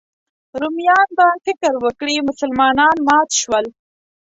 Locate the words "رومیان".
0.61-1.07